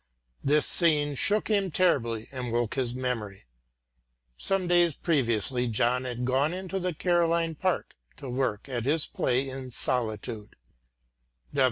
[0.43, 3.43] This scene shook him terribly and woke his memory.
[4.35, 9.47] Some days previously John had gone into the Carolina Park to work at his play
[9.47, 10.55] in solitude.